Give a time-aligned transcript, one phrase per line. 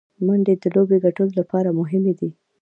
[0.25, 2.29] منډې د لوبي ګټلو له پاره مهمي دي.